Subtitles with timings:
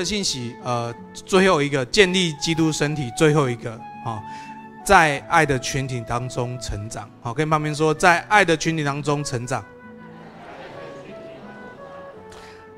[0.00, 3.72] 的信息，呃，最后一个建立基督身体，最后一个
[4.04, 4.18] 啊，
[4.82, 7.08] 在爱的群体当中成长。
[7.20, 9.62] 好，跟旁边说，在爱的群体当中成长，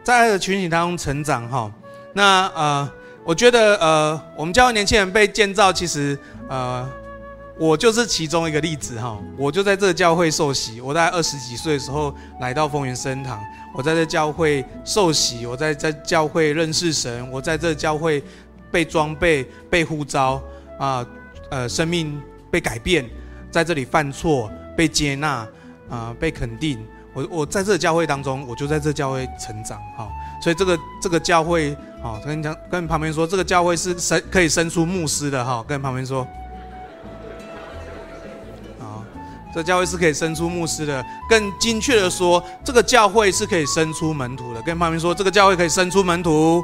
[0.03, 1.49] 在爱的群体当中成长。
[1.49, 1.73] 哈，
[2.13, 2.91] 那呃，
[3.25, 6.19] 我觉得呃，我们教会年轻人被建造，其实
[6.49, 6.91] 呃。
[7.63, 10.81] 我就是其中一个例子哈，我就在这教会受洗。
[10.81, 13.41] 我在二十几岁的时候来到丰源圣堂，
[13.73, 18.21] 我在这教会受洗，我在这教会认识神，我在这教会
[18.73, 20.43] 被装备、被呼召
[20.77, 21.07] 啊，
[21.53, 23.09] 呃，生命被改变，
[23.49, 25.47] 在这里犯错被接纳
[25.89, 26.85] 啊，被肯定。
[27.15, 30.09] 我我在这教会当中，我就在这教会成长哈。
[30.43, 31.73] 所以这个这个教会
[32.03, 35.65] 啊，跟你讲，跟你旁边说，这个教会是生可以生出牧师的哈。
[35.69, 36.27] 跟你旁边说。
[39.55, 44.63] 这教会是可以生出牧师的，更精确的说，这个教会是可以生出门徒的。
[44.63, 46.63] 跟旁边说，这个教会可以生出门徒。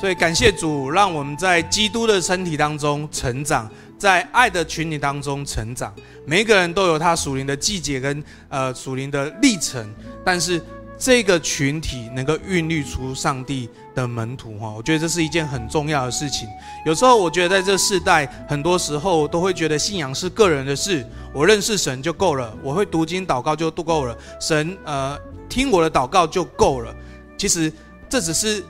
[0.00, 5.94] 所以感谢主，让我们在基督的身体当中成长，在爱的群体当中成长。
[6.26, 9.88] 每一个人都有他属灵的季节跟呃属灵的历程，
[10.24, 10.62] 但是。
[11.04, 16.48] 这个群体能够孕育出上帝的门徒哈，我觉得这是一件很重要的事情。
[16.86, 26.94] 有时候我觉得在这世代，很多时候都会觉得信仰是个人的事，我认识神就够了，我会读经祷告就都够了，神呃听我的祷告就够了。
[27.36, 27.72] 其实
[28.08, 28.64] 这只是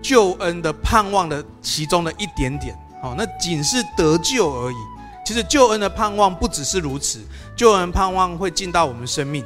[0.00, 4.76] 救恩的盼望的其中的一点点，好，那仅是得救而已。
[5.24, 7.18] 其实救恩的盼望不只是如此，
[7.56, 9.44] 救恩盼望会进到我们生命。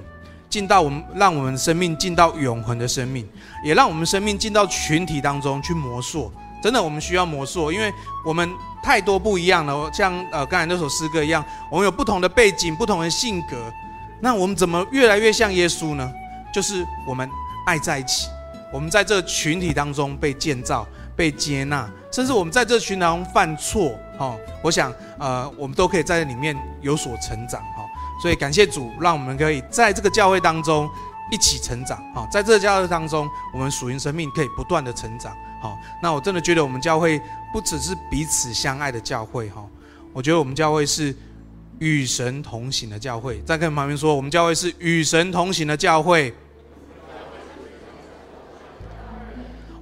[0.51, 3.27] 进到我们，让我们生命进到永恒的生命，
[3.65, 6.31] 也让我们生命进到群体当中去模塑。
[6.63, 7.91] 真的，我们需要模塑，因为
[8.27, 8.51] 我们
[8.83, 9.91] 太多不一样了。
[9.93, 13.57] 像呃刚才那首诗歌一样，我们有不同的背景、不同的性格。
[14.21, 16.13] 那我们怎么越来越像耶稣呢？
[16.53, 17.31] 就是我们
[17.65, 18.29] 爱在一起，
[18.73, 20.87] 我们在这个群体当中被建造、
[21.17, 27.63] 被接纳，甚至我们在这群当中犯错，哦，我想呃我们都可以在里面有所成长。
[28.21, 30.89] 所以感谢主，让我们可以在这个教会当中
[31.33, 31.99] 一起成长。
[32.15, 35.35] 好，在这个教会当中，我们属灵生命可以不断的成长。
[35.63, 37.21] 好，那我真的觉得我们教会
[37.53, 39.49] 不只是彼此相爱的教会。
[39.49, 39.65] 哈，
[40.13, 41.17] 我觉得我们教会是
[41.79, 43.41] 与神同行的教会。
[43.43, 46.35] 再跟旁边说，我们教会是与神同行的教会。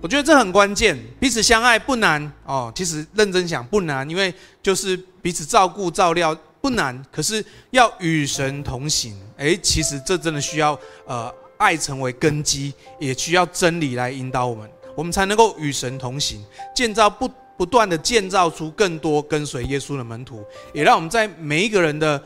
[0.00, 2.72] 我觉得这很关键，彼此相爱不难哦。
[2.72, 4.32] 其实认真想不难，因为
[4.62, 6.36] 就是彼此照顾照料。
[6.68, 16.44] 不难，可是要与神同行，诶，其实这真的需要呃爱成为根基，也需要真理来引导我们，我们才能够与神同行，
[16.76, 22.22] 建造不不断的建造出更多跟随耶稣的门徒，也让我们在每一个人的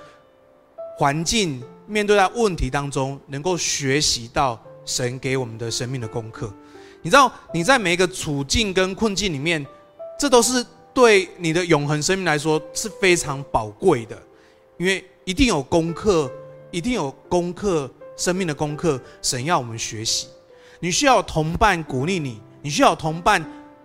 [0.99, 6.53] 环境面对到问题当中，能够学习到神给我们的生命的功课。
[7.01, 9.65] 你知道你在每一个处境跟困境里面，
[10.19, 10.67] 这都是。
[10.95, 14.23] 对你的永恒生命来说是非常宝贵的，
[14.83, 16.29] 因为一定有功课，
[16.73, 20.27] 一定有功课，生命的功课，神要我们学习。
[20.81, 23.41] 你需要同伴鼓励你，你需要同伴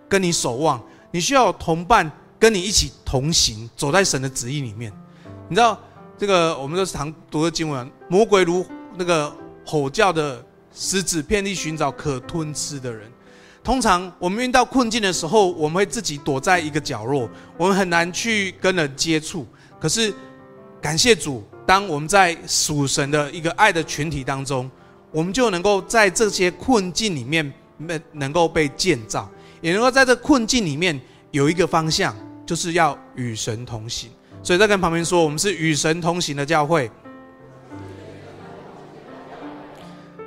[0.08, 4.92] 跟你守望，你需要同伴跟你一起同行，走在神的旨意里面。
[5.48, 5.80] 你知道
[6.18, 8.66] 这个，我们都是常读的经文，魔鬼如
[8.96, 9.32] 那个
[9.64, 10.44] 吼叫的
[10.74, 13.08] 狮子，遍地寻找可吞吃的人。
[13.62, 19.46] 通常我们遇到困境的时候，我们会自己躲在一个角落，我们很难去跟人接触。
[19.78, 20.12] 可是
[20.80, 24.70] 感谢主，当我们在属神的一个爱的群体当中，
[25.10, 29.28] 我们就能够在这些困境里面能能够被建造，
[29.60, 31.00] 也能够在这困境里面
[31.30, 32.14] 有一个方向，
[32.46, 34.10] 就是要与神同行。
[34.42, 36.90] 所以在跟旁边说，我们是与神同行的教会。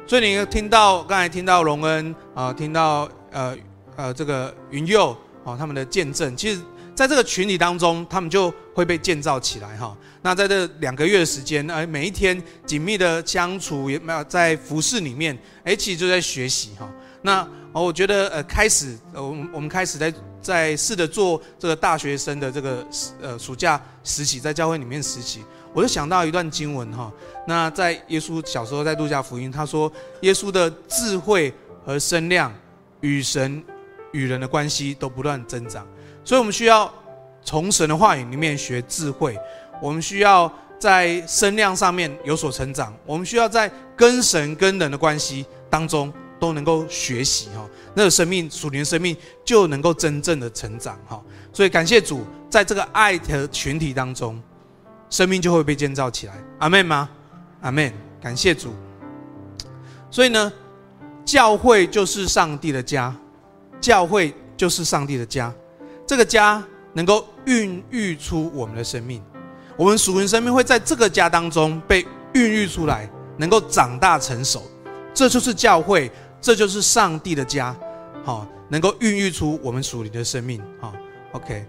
[0.06, 3.10] 所以你听到刚才听到荣恩啊，听到。
[3.34, 3.58] 呃
[3.96, 5.16] 呃，这个云佑
[5.46, 6.62] 啊，他们的见证，其实
[6.94, 16.90] 在这个群体当中，他们就会被建造起来哈、那在这两个月的时间，呃，每一天紧密的相处，也没有在服饰里面，哎，其实就在学习哈、
[17.22, 22.86] 那我觉得呃，开始呃，我们我们开始在在试着做这个大学生的这个
[23.22, 25.44] 呃暑假实习，在教会里面实习，
[25.74, 27.12] 我就想到一段经文哈、
[27.48, 29.92] 那在耶稣小时候在路加福音，他说
[30.22, 31.54] 耶稣的智慧
[31.86, 32.54] 和身量。
[33.04, 33.64] 与神
[34.12, 35.88] 与人的关系都不断增长，
[36.24, 36.92] 所以我们需要
[37.44, 39.38] 从神的话语里面学智慧，
[39.82, 51.22] 我们需要在身量上面有所成长，我们需要在跟神跟人的关系当中都能够学习哈，那个生命属灵生命就能够真正的成长哈。
[51.52, 54.42] 所以感谢主，在这个爱的群体当中，
[55.10, 56.34] 生命就会被建造起来。
[56.60, 57.10] 阿门吗？
[57.62, 57.94] 阿门。
[58.22, 58.74] 感谢主。
[60.10, 60.52] 所以呢。
[61.24, 63.16] 教会就是上帝的家，
[63.80, 65.54] 教会就是上帝的家，
[66.12, 66.62] 这个家
[66.92, 69.24] 能够孕育出我们的生命，
[69.78, 74.62] 我们属灵生命会在这个家当中被孕育出来，能够长大成熟，
[75.14, 76.12] 这就是教会，
[76.42, 77.74] 这就是上帝的家，
[78.26, 80.94] 好，能够孕育出我们属灵的生命，好
[81.32, 81.66] ，OK，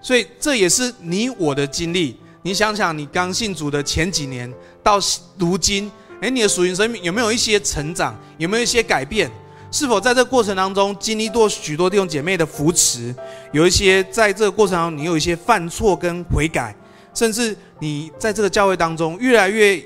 [0.00, 2.18] 所以这也是你我的经历。
[2.40, 4.50] 你想想，你刚信主的前几年
[4.82, 4.98] 到
[5.36, 5.92] 如今，
[6.22, 8.18] 诶，你的属灵生命有没有一些成长？
[8.38, 9.30] 有没有一些改变？
[9.74, 13.12] 是否在这过程当中经历过许多弟兄姐妹的扶持？
[13.50, 16.72] 有一些在这个过程当中，你有一些犯错跟悔改，
[17.12, 19.84] 甚至你在这个教会当中越来越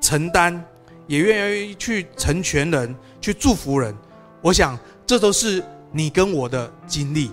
[0.00, 0.58] 承担，
[1.06, 3.94] 也越来越去成全人，去祝福人。
[4.40, 5.62] 我想，这都是
[5.92, 7.30] 你跟我的经历。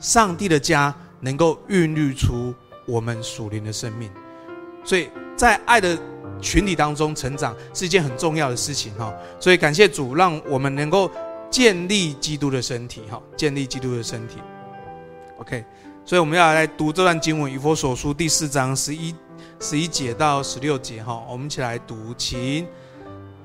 [0.00, 2.52] 上帝的家能够孕育出。
[2.86, 4.10] 我们属灵的生命，
[4.84, 5.96] 所以在爱的
[6.40, 9.12] 群体当中成长是一件很重要的事情哈。
[9.40, 11.10] 所以感谢主，让我们能够
[11.50, 14.36] 建立基督的身体哈，建立基督的身体。
[15.38, 15.64] OK，
[16.04, 19.14] 所以我们要来读这段经文，以弗所书第四章十一
[19.60, 21.22] 十一节到十六节哈。
[21.28, 22.66] 我们一起来读，请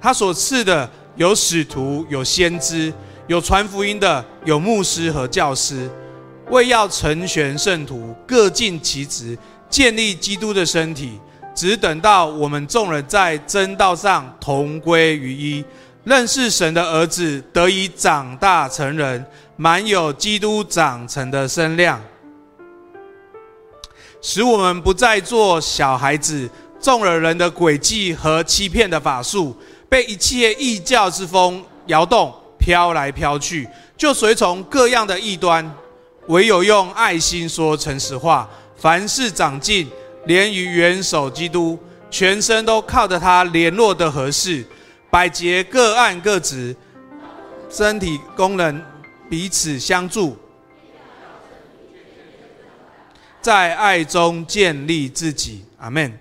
[0.02, 2.94] 他所赐的有使徒，有先知，
[3.28, 5.90] 有传福音的，有牧师和教师。
[6.50, 9.38] 为要成全圣徒，各尽其职，
[9.70, 11.20] 建立基督的身体，
[11.60, 15.62] 只等到我们众人在真道上同归于一，
[16.06, 19.26] 认识神的儿子，得以长大成人，
[19.58, 22.02] 满有基督长成的身量，
[24.22, 29.54] 使我们不再做小孩子，中了人的诡计和欺骗的法术，
[29.90, 33.68] 被一切异教之风摇动，飘来飘去，
[33.98, 35.70] 就随从各样的异端。
[36.28, 39.90] 唯有用爱心说诚实话，凡事长进，
[40.30, 41.76] 连于元首基督，
[42.12, 44.64] 全身都靠着他联络的合适，
[45.10, 46.76] 百节各按各职，
[47.68, 48.80] 身体功能
[49.28, 50.38] 彼此相助，
[53.42, 55.66] 在爱中建立自己。
[55.80, 56.20] 阿门。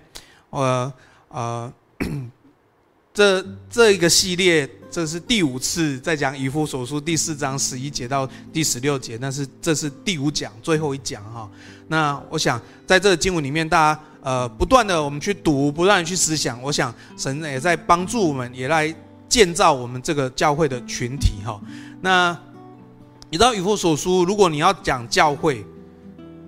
[0.49, 0.91] 我
[1.27, 1.71] 呃，
[3.13, 4.67] 这这一个系列。
[4.91, 11.47] 这是第五次在讲以弗所书第四章十一节到第十六节，那是这是第五讲最后一讲哈。
[11.87, 18.93] 那我想在这个经文里面，大家呃不断的我们去读，不断的去思想，我想神也在帮助我们，也来
[19.27, 21.61] 建造我们这个教会的群体哈。
[22.01, 22.35] 那
[23.29, 25.63] 你知道以弗所书，如果你要讲教会，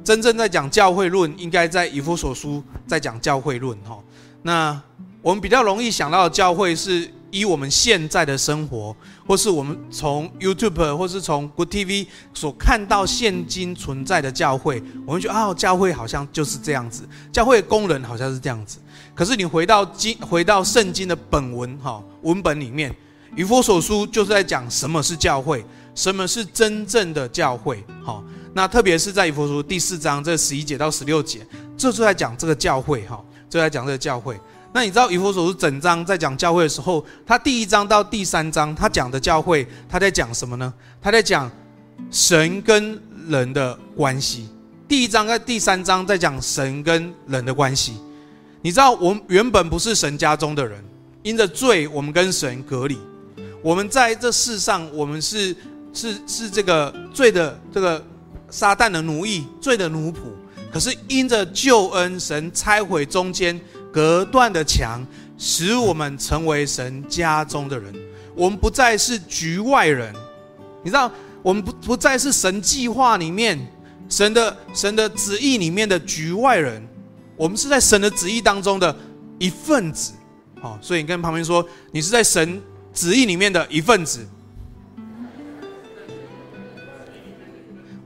[0.03, 3.99] 真正在讲教会论，应该在以弗所书在讲教会论哈。
[4.41, 4.81] 那
[5.21, 7.07] 我们比较容易想到的教会是。
[7.31, 8.95] 以我们现在的生活，
[9.25, 18.77] 或是我们从 YouTube 或是从 Good TV 所看到现今存在的教会，我们觉得啊，教会好像就是这样子，教会的功能好像是这样子。
[19.15, 22.93] 可是你回到经，回到圣经的本文哈文本里面，
[23.35, 25.63] 以弗所书就是在讲什么是教会，
[25.95, 27.83] 什么是真正的教会。
[28.03, 28.23] 好，
[28.53, 31.45] 那特别是在以弗所书第四章这十一节到十六节，
[31.77, 34.39] 这就在讲这个教会哈，就在讲这个教会。
[34.73, 40.73] 那你知道以弗所书整章在讲教会的时候，他第一章到第三章他讲的教会，他在讲什么呢？
[41.01, 41.51] 他在讲
[42.09, 42.97] 神跟
[43.27, 44.47] 人的关系。
[44.87, 47.95] 第一章跟第三章在讲神跟人的关系。
[48.61, 50.81] 你知道我们原本不是神家中的人，
[51.21, 52.97] 因着罪我们跟神隔离。
[53.61, 55.53] 我们在这世上，我们是
[55.91, 58.01] 是是这个罪的这个
[58.49, 60.17] 撒旦的奴役，罪的奴仆。
[60.71, 63.59] 可是因着救恩，神拆毁中间。
[63.91, 65.05] 隔断的墙，
[65.37, 67.93] 使我们成为神家中的人。
[68.35, 70.13] 我们不再是局外人，
[70.83, 71.11] 你知道，
[71.43, 73.59] 我们不不再是神计划里面、
[74.07, 76.81] 神的神的旨意里面的局外人。
[77.35, 78.95] 我们是在神的旨意当中的
[79.37, 80.13] 一份子。
[80.61, 82.61] 哦，所以你跟旁边说，你是在神
[82.93, 84.25] 旨意里面的一份子。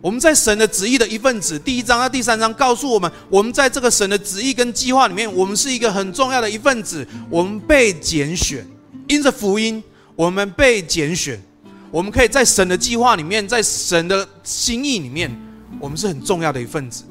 [0.06, 7.04] 我们在神的旨意的一份子，第一章到第三章告诉我们，我们在这个神的旨意跟计划里面，我们是一个很重要的一份子。
[7.28, 8.64] 我们被拣选，
[9.08, 9.84] 因着福音，
[10.16, 11.42] 我们被拣选，
[11.90, 15.36] 我们可以在神的计划里面，在神的心意里面，
[15.80, 17.04] 我们是很重要的一份子。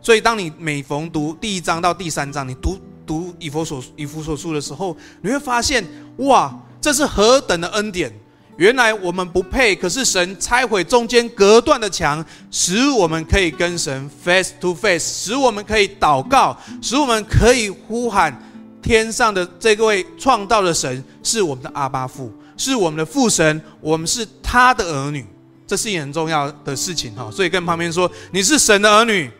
[0.00, 5.84] 所以，当你每逢读第一章到第三章，你读读以弗所以弗所书的时候，你会发现，
[6.18, 8.12] 哇，这是何等的恩典！
[8.58, 18.36] 原来我们不配，可是神拆毁中间隔断的墙，使我们可以跟神 face to face，使我们可以祷告，使我们可以呼喊
[18.82, 25.24] 天上的这位创造的神是我们的阿爸父，是我们的父神，我们是他的儿女，
[25.64, 27.30] 这是一件很重要的事情哈。
[27.30, 29.30] 所以跟旁边说，你是神的儿女，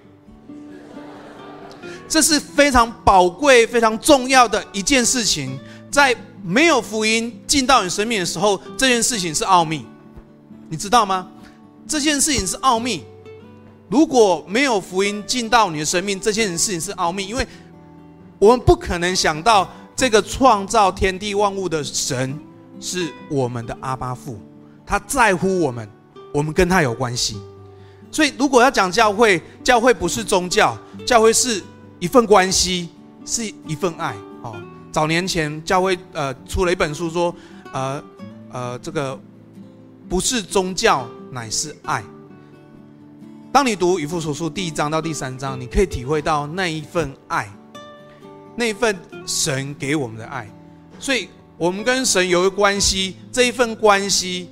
[2.09, 5.59] 这是非常宝贵、非常重要的一件事情，
[5.91, 6.17] 在。
[6.43, 9.85] 没有福音进到你生命的时候，这件事情是奥秘，
[10.69, 11.29] 你知道吗？
[11.87, 13.05] 这件事情是奥秘。
[13.89, 17.47] 如果没有福音进到你的生命，这件事情是奥秘，因为
[18.39, 22.39] 我们不可能想到这个创造天地万物的神
[22.79, 24.39] 是我们的阿爸父，
[24.85, 25.89] 他在乎我们，
[26.35, 27.39] 我们跟他有关系。
[28.11, 30.77] 所以，如果要讲教会，教会不是宗教，
[31.07, 31.63] 教会是
[31.99, 32.91] 一份关系，
[33.25, 34.15] 是一份爱。
[34.43, 34.55] 哦，
[34.91, 37.35] 早年前教会呃出了一本书说，
[37.73, 38.03] 呃
[38.51, 39.19] 呃，这个
[40.09, 42.03] 不是宗教，乃是爱。
[43.53, 47.51] 当你读以弗所书第一章到第三章，你可以体会到那一份爱，
[48.57, 50.49] 那一份神给我们的爱。
[50.99, 54.49] 所以，我们跟神有一个关系，这一份关系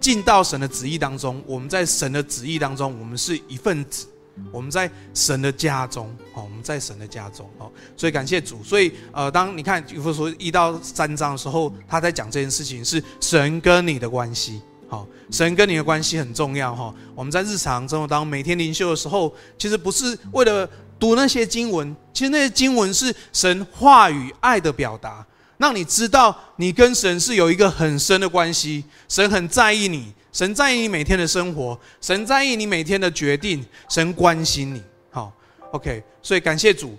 [0.00, 1.42] 进到神的旨意当中。
[1.46, 4.06] 我们在神的旨意当中，我们是一份子。
[4.50, 8.62] 我们在神的家中，哦，我们在神的家中，哦，所以感谢主。
[8.62, 14.60] 所以，呃，当你看以弗所书一到三章的时候，他在讲这件事情，是神跟你的关系。
[14.88, 16.94] 好，神跟你的关系很重要哈。
[17.14, 28.84] 我们在日常生活当中，每天灵修的时候，其实不是为了读那些经文，其实那些经文是神话语爱的表达，让你知道你跟神是有一个很深的关系。
[29.08, 34.82] 神很在意你，神在意你每天的生活，神在意你每天的决定，神关心你。
[35.10, 35.30] 好
[35.72, 36.96] ，OK，所以感谢主，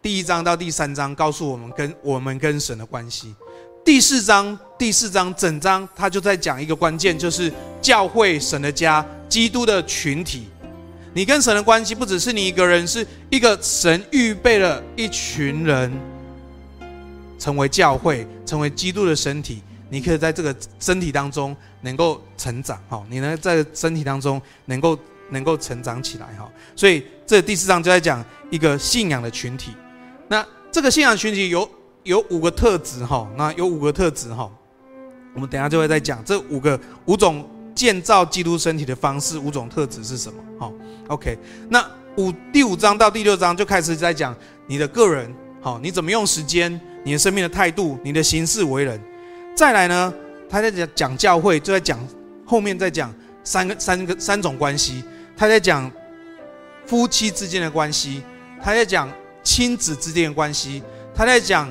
[0.00, 3.34] 第一章到第三章告诉我们跟我们跟神的关系。
[3.84, 10.46] 第四章，第四章整章，他就在讲一个关键，就是教会神的家，基督的群体。
[11.12, 15.92] 你跟神的关系不只是你一个人，是一个神预备了一群人，
[17.38, 19.62] 成为教会，成为基督的身体。
[19.88, 24.98] 你可以在这个身体当中能够成长，哈，你能在身体当中能够
[25.30, 26.50] 能够成长起来，哈。
[26.74, 29.72] 所以这第四章就在讲一个信仰的群体。
[30.28, 31.68] 那这个信仰群体有。
[32.06, 34.48] 有五个特质哈，那有五个特质哈，
[35.34, 40.40] 我们等下就会再讲这五个五种建造基督身体的方式，五种特质是什么？
[40.56, 40.72] 好
[41.08, 41.36] ，OK，
[41.68, 41.84] 那
[42.16, 44.32] 五第五章到第六章就开始在讲
[44.68, 49.00] 你的个人，好，你怎么用时间，你的生命的态度，你的行事为人。
[49.56, 50.14] 再来呢，
[50.48, 51.98] 他在讲讲教会，就在讲
[52.44, 55.02] 后面在讲三个三个三种关系，
[55.36, 55.90] 他在讲
[56.86, 58.22] 夫妻之间的关系，
[58.62, 59.10] 他在讲
[59.42, 60.82] 亲子之间的关系，
[61.12, 61.68] 他在讲。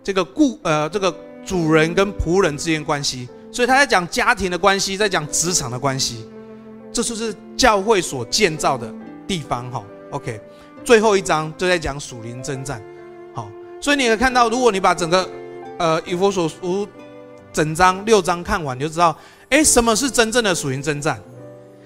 [0.00, 6.26] 这个雇呃，这个主人跟仆人之间的关系，所以他在讲家庭的关系，在讲职场的关系，
[6.90, 8.90] 这就是教会所建造的
[9.26, 9.84] 地方哈。
[10.10, 10.40] OK，
[10.82, 12.82] 最后一章就在讲属灵征战，
[13.34, 13.50] 好，
[13.82, 15.28] 所以你可以看到，如果你把整个
[15.78, 16.88] 呃以弗所书
[17.58, 21.20] 整章六章看完，你就知道，哎，什么是真正的属灵征战？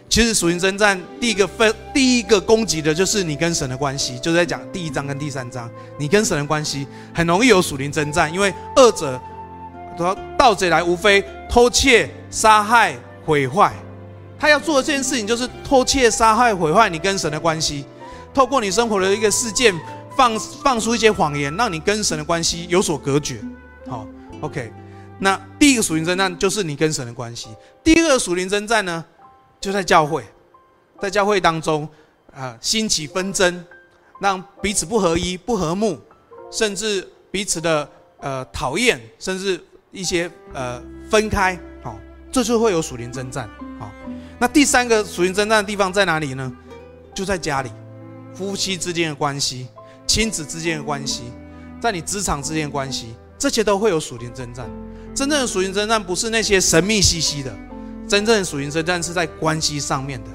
[0.06, 9.18] 其实属灵征战第一个分第一个攻击的就是你跟神的关系，就在讲第一章跟第三章，你跟神的关系很容易有属灵征战，因为二者
[9.96, 13.72] 说盗贼来无非偷窃、杀害、毁坏，
[14.38, 17.86] 他要做的这件事情就是偷窃、杀害、毁坏你跟神的关系，
[18.34, 19.74] 透过你生活的一个事件
[20.18, 23.40] 放放出一些谎言，让你跟神的关系有所隔绝。
[23.88, 24.06] 好
[24.42, 24.70] ，OK，
[25.22, 27.46] 那第一个属灵征战就是你跟神的关系，
[27.84, 29.04] 第二个属灵征战呢？
[29.60, 30.24] 就在教会，
[31.00, 31.88] 在教会当中，
[32.34, 33.64] 啊，兴起纷争，
[34.18, 35.96] 让彼此不合一、不和睦，
[36.50, 37.88] 甚至彼此的
[38.18, 41.96] 呃讨厌，甚至一些呃分开，好，
[42.32, 43.48] 这就会有属灵征战，
[43.78, 43.88] 好。
[44.40, 46.52] 那第三个属灵征战的地方在哪里呢？
[47.14, 47.70] 就在家里，
[48.34, 49.68] 夫妻之间的关系，
[50.04, 51.22] 亲子之间的关系，
[51.80, 54.68] 在你职场之间的关系，这些都会有属灵征战。
[55.14, 57.54] 真正的属灵征战不是那些神秘兮兮的。
[58.08, 60.30] 真正的属灵征战是在关系上面的，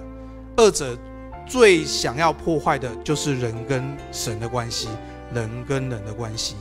[0.55, 0.98] 二者
[1.46, 4.88] 最想要破坏的就是人跟神的关系，
[5.34, 6.55] 人跟人的关系，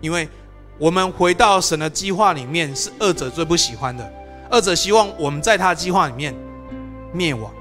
[0.00, 0.28] 因为
[0.78, 4.12] 我们回到神的计划里面，是二者最不喜欢的。
[4.50, 6.34] 二者希望我们在他计划里面
[7.12, 7.52] 灭亡，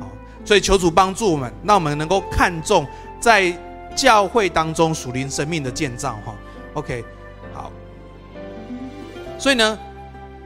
[0.00, 0.08] 好，
[0.44, 2.86] 所以求主帮助我们，让我们能够看重
[3.20, 3.56] 在
[3.94, 6.34] 教会当中属灵生命的建造，哈
[6.74, 7.04] ，OK，
[7.52, 7.70] 好，
[9.38, 9.78] 所以呢。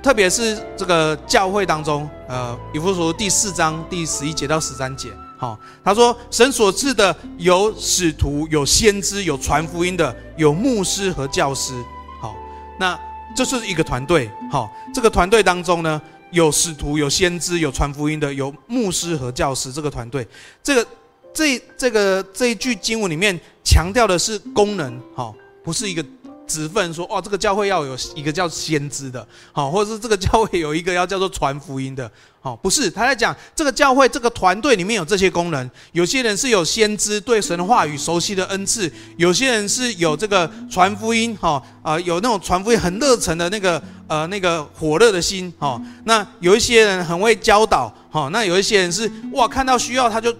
[0.02, 5.08] 特别是这个教会当中，呃，以弗所第四章第十一节到十三节，
[5.38, 11.72] 好，他说神所赐的有使徒，有先知，有传福音的，有牧师和教师，
[12.20, 12.34] 好，
[12.80, 12.99] 那
[13.37, 20.26] 这是一个团队，好，这个团队当中呢，有使徒，有先知，有传福音的，有牧师和教师，这个团队，
[20.64, 20.84] 这个
[21.32, 25.32] 这这个这一句经文里面强调的是功能，好，
[25.62, 26.04] 不是一个
[26.52, 32.11] 职分说，哦，这个教会要有一个叫先知的，好，或者是这个教会有一个要叫做传福音的，
[32.42, 50.35] 好，不是他在讲这个教会这个团队里面有这些功能，有些人是有先知对神的话语熟悉的恩赐，有些人是有这个传福音，哈，啊，有那种传福音很热忱的那个，呃，那个火热的心，哈，那有一些人很会教导，哈，那有一些人是哇，看到需要他就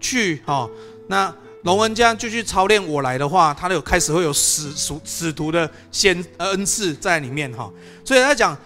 [0.00, 0.66] 去，哈，
[1.08, 1.34] 那。
[1.66, 7.68] 龙恩将继续操练我来的话，他有开始会有使使使徒的先恩赐在里面哈，
[8.04, 8.56] 所以他讲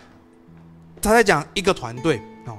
[1.01, 2.59] 他在讲一个团队哦，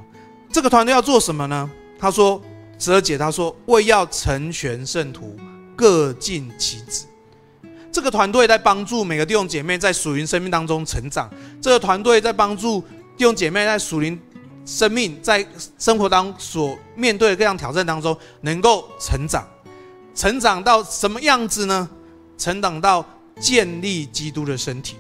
[0.52, 1.70] 这个团队要做什么呢？
[2.00, 2.42] 他说
[2.80, 5.38] 十二节他说为要成全圣徒，
[5.76, 7.06] 各尽其职。
[7.92, 11.30] 这个团队在帮助每个弟兄姐妹在属灵生命当中成长，
[11.62, 12.82] 这个团队在帮助
[13.16, 14.20] 弟兄姐妹在属灵
[14.66, 15.46] 生命在
[15.78, 19.48] 生活当所面对的各样挑战当中能够成长。
[20.14, 21.90] 成长到什么样子呢？
[22.38, 23.06] 成长到
[23.40, 24.96] 建立基督的身体，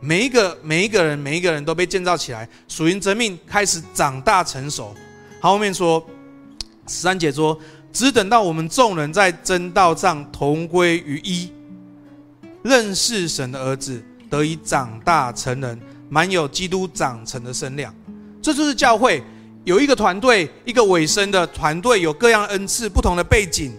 [0.00, 4.94] 每一个每一个人每一个人都被建造起来，属灵生命开始长大成熟。
[5.40, 6.04] 好，后面说
[6.86, 7.58] 十三姐说，
[7.92, 11.50] 只等到我们众人在真道上同归于一，
[12.62, 17.94] 认识神的儿子，得以长大成人，满有基督长成的身量。
[18.42, 19.22] 这就是教会
[19.64, 23.72] 有一个团队，一个委身的团队，有各样恩赐，不同的背景。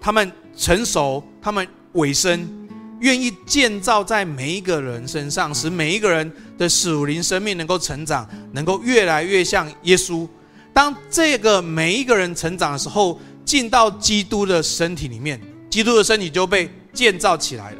[0.00, 2.68] 他们成熟，他们尾声，
[3.00, 10.26] 愿意建造在每一个人身上，使每一个人的属灵生命能够成长，能够越来越像耶稣。
[10.72, 17.78] 当这个每一个人成长的时候，进到基督的身体里面，基督的身体就被建造起来了。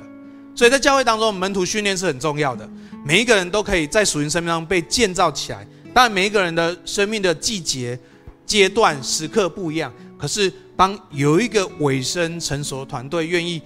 [0.55, 2.69] 所以在教会当中，门徒训练是很重要的。
[3.05, 5.67] 每一个人都可以在属灵生命中被建造起来。
[5.95, 7.99] 当然，每一个人的生命的季节、
[8.45, 10.53] 阶段、时刻不一样，可是。
[10.77, 13.63] 当有一个委身成熟的团队愿意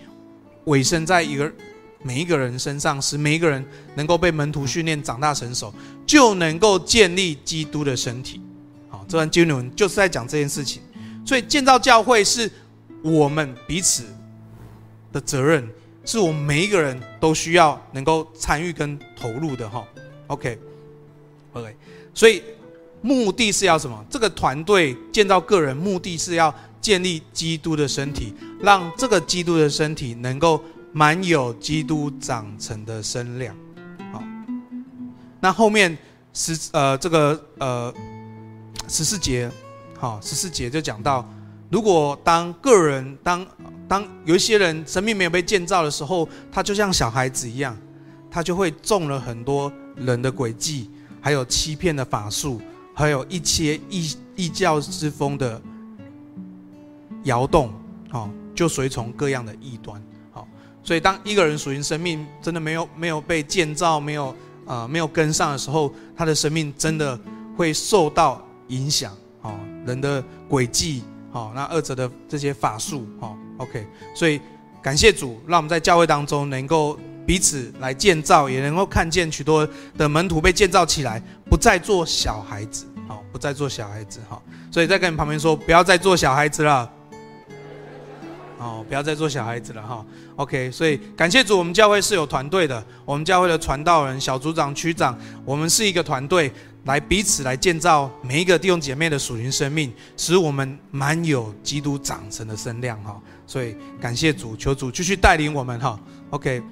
[0.67, 1.51] 委身在一个
[2.03, 3.65] 每一个人身上，使每一个人
[3.97, 5.75] 能够被门徒训练长大成熟，
[6.07, 8.41] 就能够建立基督的身体。
[8.89, 10.81] 好，这段经文就是在讲这件事情。
[11.27, 12.51] 所以建造教会是
[13.03, 14.05] 我们彼此
[15.13, 15.69] 的责任，
[16.05, 19.69] 是我们每一个人都需要能够参与跟投入的。
[19.69, 19.85] 哈
[20.29, 21.77] ，OK，OK，
[22.15, 22.43] 所以
[23.03, 24.03] 目的是要什么？
[24.09, 26.55] 这个团队建造个人，目的是要。
[26.81, 30.63] 建立基督的身体，让这个基督的身体能够
[30.93, 33.55] 满有基督长成的身量。
[34.13, 34.23] 好，
[35.41, 35.97] 那后面
[36.33, 37.93] 十呃这个呃
[38.89, 39.51] 十四节，
[39.99, 41.29] 好十四节就讲到，
[41.71, 43.47] 如果当个人当
[43.87, 47.77] 当有一些人生命没有被建造的时候，他就像小孩子一样，
[48.31, 50.91] 他就会中了很多人的诡计，
[51.21, 52.61] 还有欺骗的法术，
[52.95, 55.61] 还有一些异异教之风的。
[57.25, 57.73] 摇动，
[58.13, 60.03] 哦，就随从各样的异端，
[60.33, 60.47] 好，
[60.83, 64.35] 所以当一个人属于生命真的没有没有被建造，没有、
[64.67, 67.19] 呃、没有跟上的时候，他的生命真的
[67.57, 69.55] 会受到影响，哦，
[69.87, 71.03] 人的轨迹，
[71.33, 74.41] 哦，那二者的这些法术，哦，OK，所以
[74.83, 86.91] 感谢主，让我们在教会当中能够彼此来建造，也能够看见许多的门徒被建造起来，不再做小孩子，好，不再做小孩子，好，所以再跟你旁边说，不要再做小孩子了。
[88.61, 90.05] 哦，不要再做小孩子了哈。
[90.37, 92.85] OK，所以感谢主，我们教会是有团队的。
[93.07, 96.53] 我们教会的传道人、小组长、区长，我们是一个团队，
[96.85, 103.19] 来彼此来建造每一个弟兄姐妹的属灵生命，使我们满有基督长成的身量哈。
[103.47, 105.99] 所以感谢主，求主继续带领我们哈。
[106.29, 106.63] OK，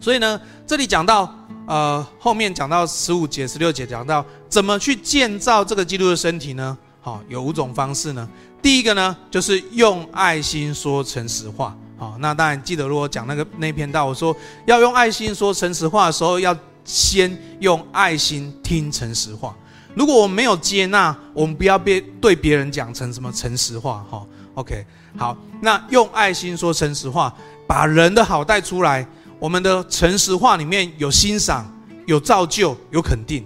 [0.00, 1.30] 所以呢，这里讲到
[1.66, 6.78] 呃，后面讲到十五节、十六节讲到怎么去建造这个基督的身体呢？
[7.00, 8.28] 好，有五种方式呢。
[8.60, 11.76] 第一个呢，就是用爱心说诚实话。
[11.96, 19.54] 好，那当然记得，如果讲那个那篇道，我说要用爱心说诚实话的时候，要先用爱心听诚实话。
[19.94, 24.04] 如果我们没有接纳，我们不要别对别人讲成什么诚实话。
[24.10, 27.34] 哈，OK，好，那用爱心说诚实话，
[27.66, 29.06] 把人的好带出来。
[29.40, 31.64] 我们的诚实话里面有欣赏、
[32.06, 33.44] 有造就、有肯定。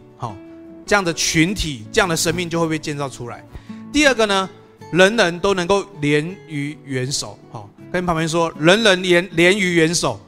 [0.87, 3.45] 这样的群体、这样的生命就会被建造出来。
[3.93, 4.49] 第二个呢？
[4.93, 10.21] 人人都能够连于元首，好，跟旁边说，人人连连于元首。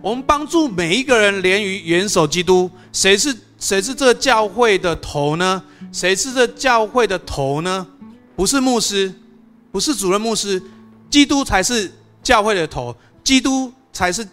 [0.00, 2.68] 我们帮助每一个人连于元首基督。
[2.92, 5.62] 谁是谁是这教会的头呢？
[5.92, 7.86] 谁是这教会的头呢？
[8.34, 9.14] 不是牧师，
[9.70, 10.60] 不是主任牧师，
[11.08, 14.26] 基督才是教会的头，基督才是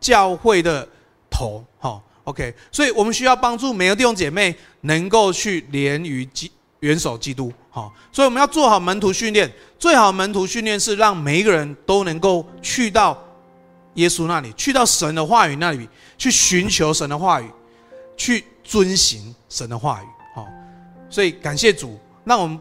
[0.00, 0.88] 教会的
[1.30, 1.64] 头。
[1.78, 6.50] 好，OK，所以我们需要帮助每个弟兄姐妹能够去连于基。
[6.80, 9.48] 元首基督，好，所以我们要做好门徒训练。
[9.78, 13.16] 最好门徒训练是让每一个人都能够去到
[13.94, 17.48] 耶稣那里，去到神的话语那里，去寻求神的话语，
[18.16, 20.06] 去遵行神的话语。
[20.34, 20.44] 好，
[21.08, 22.58] 所以感谢主，让我们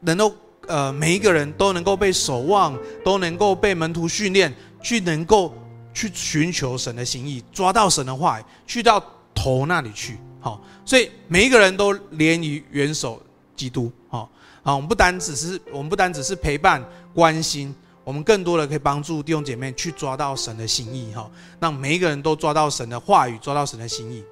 [0.00, 0.34] 能够
[0.66, 5.54] 呃每一个人都能够被守望，都能够被门徒训练，去能够
[5.98, 9.02] 去寻求神的心意，抓到神的话语，去到
[9.34, 10.16] 头那里去。
[10.38, 13.20] 好，所以每一个人都连于元首
[13.56, 13.90] 基督。
[14.08, 14.30] 好，
[14.62, 16.80] 好，我们不单只是我们不单只是陪伴
[17.12, 17.74] 关心。
[18.04, 24.22] 我们更多的可以帮助弟兄姐妹去抓到神的心意，哈，让每一个人都抓到神的话语，抓到神的心意。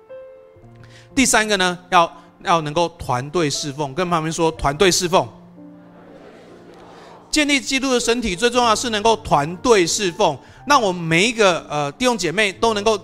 [1.17, 5.29] 第三个呢，要要能够团队侍奉，跟旁边说团队侍奉。
[7.29, 13.01] 建立基督的身体，最重要是能够团队侍奉，让我们每一个呃弟兄姐妹都能够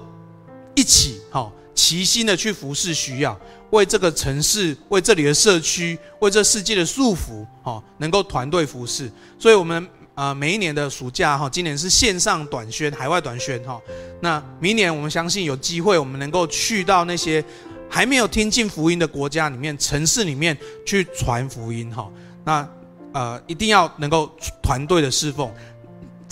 [0.74, 3.38] 一起，哈，齐心的去服侍需要，
[3.70, 9.10] 为这个城市，为这里的社区，为这世界的束缚，哈，能够团队服侍。
[9.38, 9.88] 所以我们。
[10.14, 13.80] 啊，每一年的暑假哈，今年是线上短宣，海外短宣哈。
[14.20, 17.42] 那明年我们相信有机会，我们能够去到那些
[17.88, 22.10] 还没有听进福音的国家里面、城市里面去传福音哈。
[22.44, 22.68] 那
[23.14, 24.30] 呃，一定要能够
[24.62, 25.50] 团队的侍奉，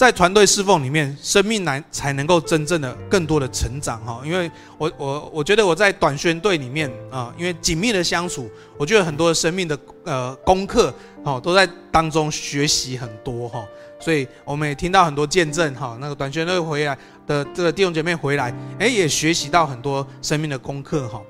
[0.01, 4.23] 在团队侍奉里面，生命来才能够真正的更多的成长哈。
[4.25, 10.91] 因为我我我觉得我在短宣队里面啊，因为紧密的相处，我觉得很多生命的呃功课。
[11.23, 13.63] 哦，都在当中学习很多哈，
[14.01, 15.99] 所以我们也听到很多见证哈。
[16.01, 21.21] 那个短宣队回来的这个弟兄姐妹回来，哎，也学习到很多生命的功课哈。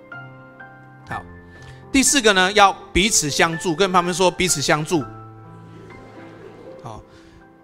[1.08, 1.20] 好，
[1.90, 5.02] 第四个呢，要彼此相助，跟他们说彼此相助。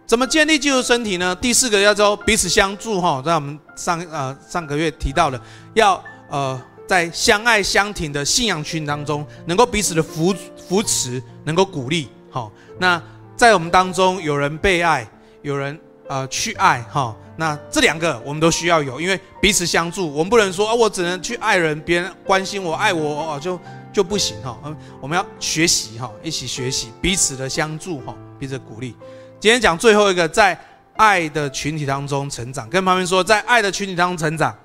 [0.07, 1.35] 怎么建立基督身体呢？
[1.35, 5.41] 第四个要说彼此相助哈，在我们上呃上个月提到的，
[5.75, 10.33] 要呃在相爱相挺的信仰群当中，能够彼此的扶
[10.69, 12.09] 扶持，能够鼓励。
[12.31, 13.03] 好，那
[13.37, 15.05] 在我们当中有人被爱，
[15.43, 23.59] 有人呃去爱，哈，那这两个我们都需要有，因为彼此相助，我们不能说啊，我只能去爱人，别人关心我、爱我哦，就
[23.93, 24.57] 就不行哈。
[24.65, 28.95] 嗯，我们要学习哈，一起学习彼此的相助哈，彼此鼓励。
[29.39, 30.59] 今天讲最后一个，在
[30.97, 34.57] 爱的群体当中成长，跟旁边说，在爱的群体当中成长。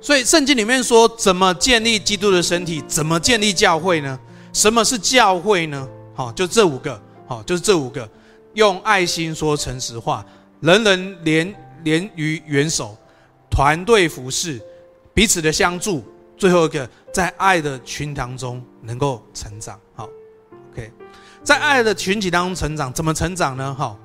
[0.00, 4.18] 所以圣经里面说，怎么建立基督的身体，怎么建立教会呢？
[4.52, 5.88] 什么是教会呢？
[6.14, 8.06] 好，就这五个，好，就是这五个，
[8.52, 10.24] 用爱心说诚实话，
[10.60, 12.96] 人人连连于元首，
[13.48, 14.60] 团队服侍，
[15.14, 16.04] 彼此的相助，
[16.36, 19.80] 最后一个在爱的群当中能够成长。
[19.94, 20.08] 好
[20.72, 20.92] ，OK，
[21.44, 23.74] 在爱的群体当中成长，怎么成长呢？
[23.74, 23.98] 好，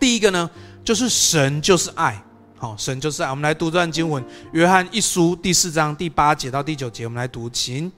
[0.00, 0.50] 第一个呢，
[0.82, 2.18] 就是神就是爱，
[2.56, 3.28] 好，神就是爱。
[3.28, 7.92] 我们来读这段经文，约翰一书第四章第八节到第九节，我们来读，请。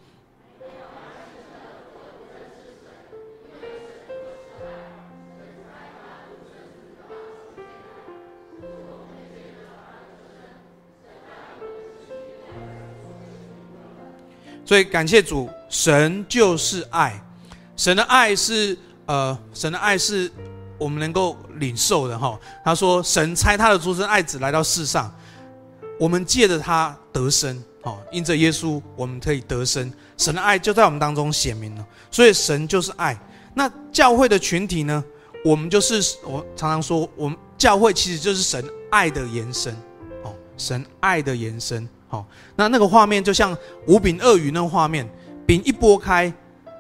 [14.65, 17.23] 所以感谢主，神就是爱，
[17.77, 20.31] 神的爱是呃，神的爱是
[20.79, 22.39] 我们能够领受的哈。
[22.65, 25.15] 他说，神差他的独生爱子来到世上，
[26.01, 31.87] 我们借着他得生，哈，因着耶稣我们可以得生，神的爱就在我们当中显明了。
[32.11, 33.17] 所以神就是爱。
[33.55, 35.05] 那教会的群体呢？
[35.45, 39.73] 我们就是我常常说，我们教会其实就是神爱的延伸，
[40.25, 41.89] 哦，神爱的延伸。
[42.09, 45.09] 好，那那个画面就像五饼二鱼那个画面，
[45.47, 46.33] 饼一拨开，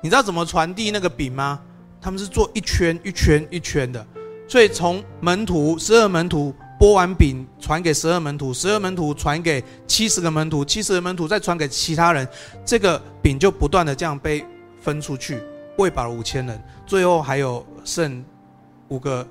[0.02, 1.60] 你知道怎么传递那个饼吗？
[2.00, 4.06] 他们是做一圈一圈一圈的，
[4.46, 12.28] 所以从门徒十二门徒拨完饼传给十二门徒，十二门徒传给七十个门徒，七十个门徒再传给其他人，
[12.64, 14.44] 这个饼就不断的这样被
[14.80, 15.42] 分出去，
[15.78, 18.24] 喂饱了五千人，最后还有剩
[18.88, 19.26] 五个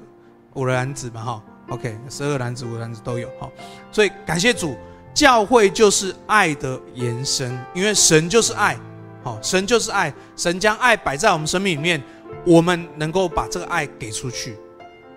[0.53, 3.49] 五个篮子嘛，哈，OK，十二个篮子五个篮子都有，哈，
[3.91, 4.75] 所以感谢主。
[5.13, 8.77] 教会就是爱的延伸，因为神就是爱，
[9.25, 11.99] 好，神就是爱，神将爱摆在我们生命里面，
[12.45, 14.55] 我们能够把这个爱给出去。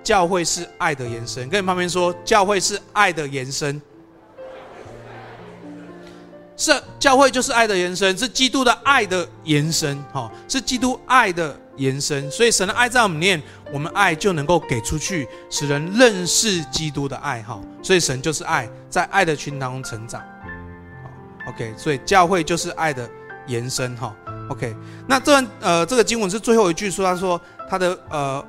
[0.03, 3.79] 教会是爱的延伸，跟你旁边说，教会是爱的延伸。
[6.57, 12.31] 是，教会就是爱的延伸，是基督的爱的延伸，哈，是基督爱的延伸。
[12.31, 13.41] 所以神的爱在我们念，
[13.71, 17.61] 我们爱就能够给出去，使人认识基督的爱，哈。
[17.83, 20.25] 所以神就是爱，在爱的群当中成长。
[21.47, 23.07] ，OK，所以教会就是爱的
[23.49, 24.15] 延伸，哈。
[24.49, 24.75] OK，
[25.07, 28.47] 那这段呃这个经文是最后一句说，他说他的呃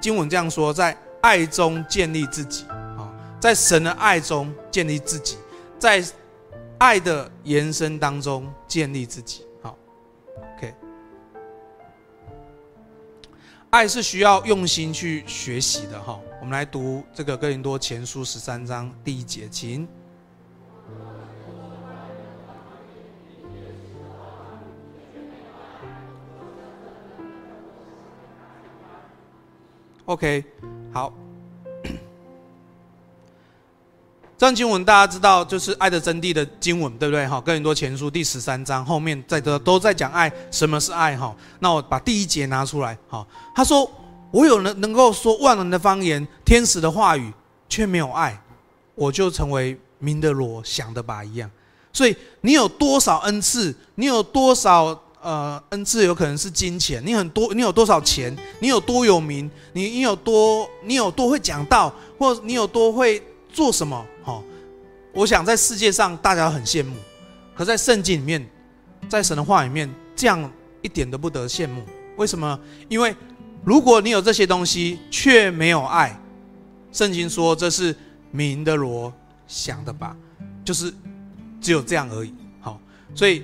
[0.00, 3.08] 经文这样说，在爱中建立自己，啊，
[3.40, 5.38] 在神的爱中建立自己，
[5.78, 6.04] 在
[6.76, 9.46] 爱的延伸当中建立自己。
[9.62, 9.78] 好
[10.56, 10.74] ，OK。
[13.70, 16.20] 爱是需要用心去学习的哈。
[16.40, 19.88] 我们来读这个哥林多前书十三章第一节，请。
[30.06, 30.44] OK，
[30.92, 31.10] 好。
[34.36, 37.26] 这段经文大家知道，就是爱的真谛的经文，对不对？
[37.26, 41.16] 哈，哥林多前书第十三章后面在这都在讲爱，什么是爱？
[41.16, 42.98] 哈，那我把第一节拿出来。
[43.08, 43.90] 哈，他说
[44.30, 47.32] ：“我有能能够说万能的方言，天使的话语，
[47.70, 48.38] 却没有爱，
[48.94, 51.50] 我就成为明的罗，响的吧一样。”
[51.94, 53.74] 所以你有多少恩赐？
[53.94, 55.02] 你有多少？
[55.24, 58.36] 呃，恩赐有可能是金钱，你很多，你有多少钱？
[58.60, 59.50] 你有多有名？
[59.72, 64.04] 你你有多，你有多会讲道，或你有多会做什么？
[64.22, 64.44] 好、
[65.14, 66.94] 我想在世界上大家很羡慕，
[67.56, 68.46] 可在圣经里面，
[69.08, 71.82] 在神的话里面，这样一点都不得羡慕。
[72.18, 72.60] 为什么？
[72.90, 73.16] 因为
[73.64, 76.20] 如果你有这些东西却没有爱，
[76.92, 77.96] 圣经说这是
[78.30, 79.10] 鸣的罗
[79.46, 80.14] 想的吧，
[80.62, 80.92] 就是
[81.62, 82.34] 只有这样而已。
[82.60, 82.78] 好、
[83.14, 83.42] 所以。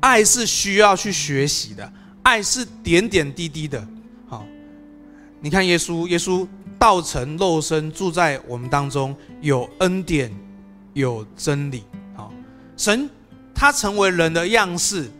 [0.00, 3.86] 爱是需要去学习的，爱是点点滴滴的。
[4.26, 4.46] 好，
[5.40, 6.46] 你看耶稣，耶稣
[6.78, 10.32] 道成肉身住在我们当中，有恩典，
[10.94, 11.84] 有真理。
[12.14, 12.32] 好，
[12.76, 13.08] 神
[13.54, 15.10] 他成为人的样式，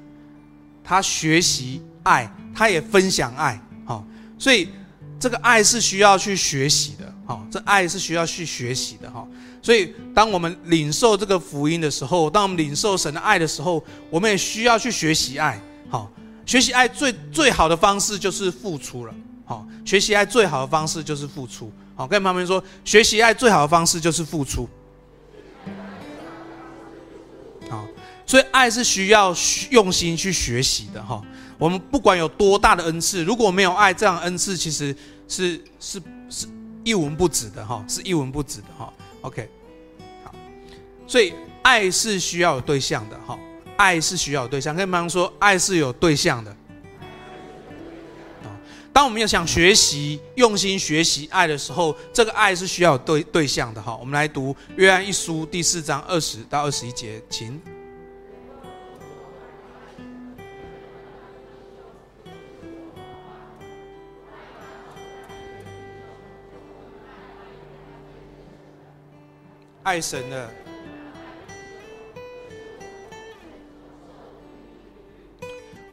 [0.83, 3.61] 他学习爱，他也分享爱。
[3.85, 4.05] 好，
[4.39, 4.71] 所以
[5.19, 7.15] 这个爱是需要去学习的。
[7.27, 9.11] 好，这爱是需要去学习的。
[9.11, 9.29] 哈。
[9.71, 13.81] 所以，当我们领受这个福音的时候，当我们领受神的爱的时候，
[14.11, 15.63] 我们也需要去学习爱。
[15.89, 16.11] 好，
[16.45, 19.15] 学习爱最最好的方式就是付出了。
[19.45, 21.71] 好，学习爱最好的方式就是付出。
[21.95, 24.69] 好，跟旁边说，学习爱最好的方式就是付出。
[27.69, 27.87] 好，
[28.27, 29.33] 所以爱是需要
[29.71, 31.01] 用心去学习的。
[31.01, 31.23] 哈，
[31.57, 34.93] 我们不管有多大的恩赐，如果没有爱，这样恩赐其实
[35.29, 36.49] 是是是
[36.83, 37.65] 一文不值的。
[37.65, 38.67] 哈，是一文不值的。
[38.77, 38.93] 哈。
[39.23, 39.47] OK，
[41.11, 43.37] 所以爱是需要有对象的哈，
[43.77, 44.73] 爱是需要有对象。
[44.73, 46.57] 跟你们说，爱是有对象的。
[48.93, 53.97] 当我们要想学习、用心学习爱的时候，这个爱是需要有对对象的哈。
[53.97, 57.61] 我们来读约翰一书第四章二十到二十一节，请。
[69.83, 70.49] 爱神的，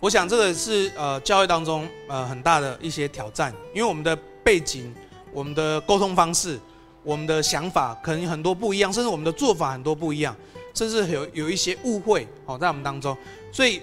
[0.08, 4.96] 我想这个是呃教会当中呃很大的一些挑战，因为我们的背景、
[5.34, 6.58] 我们的沟通方式、
[7.04, 10.34] 我们的想法可能很多不一样，甚至我们的做法很多不一样，
[10.74, 13.17] 甚至有有一些误会哦在我们当中，
[13.52, 13.82] 所以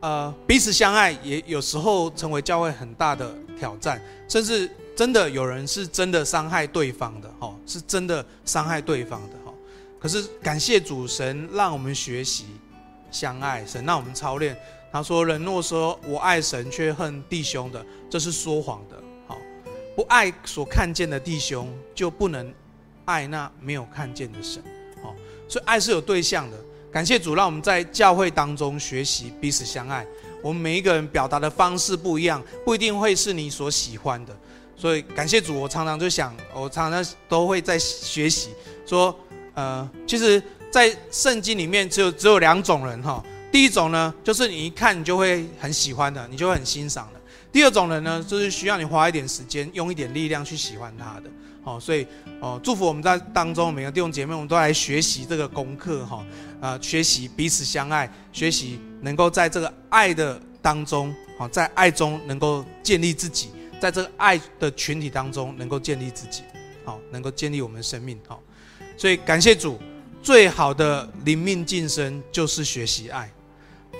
[0.00, 4.70] 呃彼此相爱也有时候成为教会很大的挑战，甚至。
[4.96, 9.52] 真的有人是真的伤害对方的，哈，是真的伤害对方的，哈。
[9.98, 12.44] 可是感谢主神让我们学习
[13.10, 14.54] 相爱，神让我们操练。
[14.92, 18.96] 他说：“人若说我爱神却恨弟兄的，这是说谎的。
[19.26, 19.38] 好，
[19.94, 22.52] 不爱所看见的弟兄，就不能
[23.04, 24.62] 爱那没有看见的神。
[25.02, 25.14] 好，
[25.48, 26.56] 所以爱是有对象的。
[26.90, 30.04] 感谢主，让我们在教会当中学习彼此相爱。
[30.42, 34.36] 我们每一个人表达的方式不一样，不一定会是你所喜欢的。”
[34.76, 38.48] 所以感谢主，我常常就想，我常常都会在学习，
[38.86, 39.14] 说，
[39.54, 43.22] 呃，其实，在圣经里面只有只有两种人哈。
[43.52, 47.20] 第一种呢，就是你一看你就会很喜欢的，你就会很欣赏的。
[47.52, 51.30] 第二种人呢，就是需要你花一点时间，用一点力量去喜欢他的。
[51.62, 52.06] 好，所以
[52.40, 56.24] 哦，祝福我们在当中每个弟兄姐妹，我们都来学习这个功课哈，
[56.60, 63.50] 呃，学习彼此相爱，学习能够在这个爱的当中，好，在爱中能够建立自己。
[63.80, 66.42] 在这个爱的群体当中，能够建立自己，
[66.84, 68.42] 好，能够建立我们的生命，好，
[68.96, 69.80] 所以感谢主，
[70.22, 73.30] 最好的灵命晋升就是学习爱，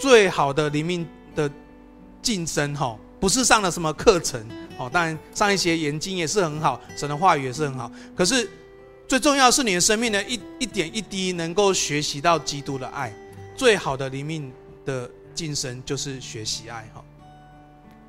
[0.00, 1.48] 最好的灵命的
[2.22, 4.42] 晋升，哈，不是上了什么课程，
[4.78, 8.48] 哦，当然上一些研经也是很好，神的话语也是很好，可是
[9.06, 13.14] 最重要是你的生命的，一一点一滴能够学习到基督的爱，
[13.54, 14.50] 最好的灵命
[14.86, 17.04] 的晋升就是学习爱，哈，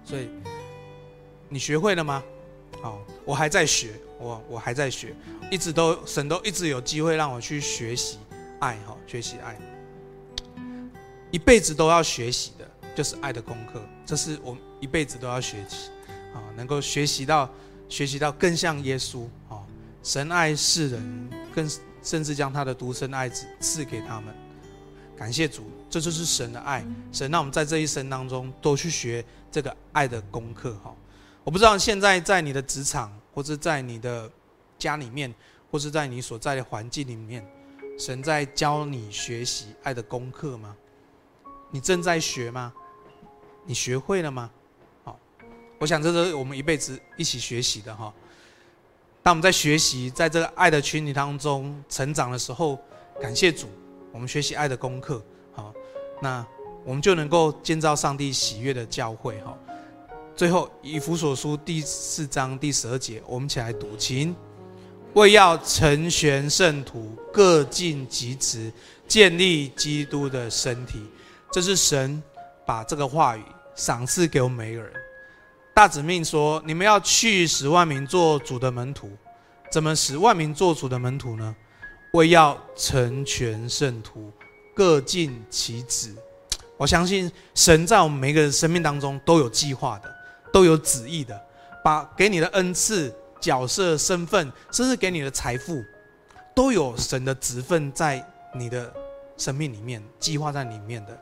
[0.06, 0.30] 所以。
[1.54, 2.23] 你学会了吗？
[2.82, 5.13] 好，我还在学，我我还在学，
[5.51, 8.19] 一直都神都一直有机会让我去学习
[8.62, 9.60] 爱，哈，学习爱，
[11.32, 15.89] 一辈子都要学习的，就是爱的功课，这是我一辈子都要学习，
[16.34, 17.50] 啊，能够学习到
[17.88, 19.63] 学习到更像耶稣，啊，
[20.04, 21.70] 神爱世人，更
[22.04, 24.36] 甚至将他的独生爱子赐给他们，
[25.15, 30.94] 感谢主，这就是神的爱，神让我们在这一生当中都去学这个爱的功课，哈。
[31.44, 34.30] 我不知道现在在你的职场，或者在你的
[34.78, 35.34] 家里面，
[35.72, 37.44] 或是在你所在的环境里面，
[37.98, 40.76] 神在教你学习爱的功课吗？
[41.71, 42.71] 你正在学吗？
[43.65, 44.51] 你学会了吗？
[45.03, 45.17] 好，
[45.79, 48.13] 我想这是我们一辈子一起学习的哈。
[49.23, 52.77] 当我们在学习在这个爱的群体当中成长的时候，
[53.21, 53.67] 感谢主，
[54.12, 55.73] 我们学习爱的功课，好，
[56.21, 56.45] 那
[56.84, 59.57] 我们就能够建造上帝喜悦的教会哈。
[60.36, 64.36] 最后，以弗所书第四章第十二节，我们一起来读，请
[65.13, 68.73] 为要成全圣徒，各尽其职，
[69.07, 71.05] 建立基督的身体。
[71.52, 72.22] 这是神
[72.66, 73.44] 把这个话语
[73.76, 74.92] 赏赐给我们每一个人。
[75.74, 79.12] 大使命说：你们要去使万民做主的门徒。
[79.70, 81.56] 怎么使万民做主的门徒呢？
[82.14, 84.32] 为要成全圣徒，
[84.76, 86.16] 各尽其职。
[86.78, 90.14] 我相信神在我们每个人生命当中都有计划的。
[90.54, 91.42] 都有旨意的，
[91.82, 95.82] 把给你的恩赐、角色、身份，甚至给你的财富，
[96.54, 98.22] 都有神的职分在
[98.54, 98.94] 你的
[99.38, 101.18] 生命里面，计划在里面的。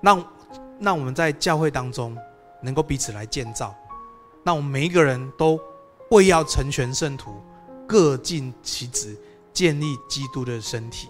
[0.00, 0.24] 让
[0.80, 2.16] 让我们在教会当中
[2.62, 3.74] 能够彼此来建造，
[4.44, 5.60] 让我们每一个人都
[6.10, 7.40] 为要成全圣徒，
[7.86, 9.16] 各尽其职，
[9.52, 11.08] 建立基督的身体。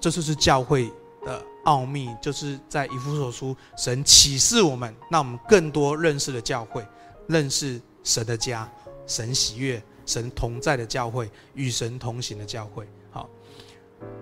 [0.00, 0.90] 这就是教会
[1.24, 6.84] 的奥秘就是在以弗所书，神启示我们，让我们更多认识了教会，
[7.28, 8.68] 认识神的家，
[9.06, 12.84] 神喜悦、神同在的教会，与神同行的教会。
[13.12, 13.30] 好，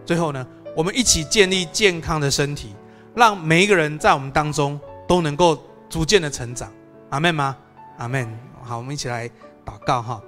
[0.05, 2.75] 最后呢，我们一起建立健康的身体，
[3.14, 6.73] 让每一个人在我们当中都能够逐渐的成长。
[7.11, 7.57] 阿门吗？
[7.99, 8.29] 阿门。
[8.62, 9.29] 好，我们一起来
[9.64, 10.23] 祷告哈。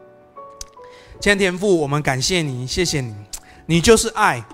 [1.21, 3.15] 亲爱的天父，我们感谢你，谢谢你，
[3.67, 4.45] 你就是爱。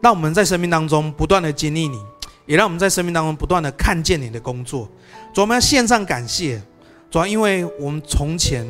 [0.00, 2.00] 让我们在生命当中不断的经历你，
[2.44, 4.88] 也让我们在生命当中不断的看见你的工作。
[5.32, 6.62] 主，我们要献上感谢。
[7.10, 8.64] 主要因为我们从前